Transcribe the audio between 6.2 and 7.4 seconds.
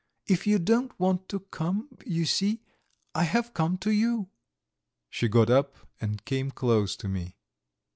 came close to me.